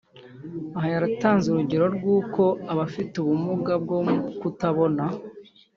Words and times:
Aha 0.77 0.87
yatanze 0.93 1.45
urugero 1.49 1.85
rw’uko 1.95 2.43
abafite 2.71 3.13
ubumuga 3.17 3.73
bwo 3.83 3.99
kutabona 4.39 5.03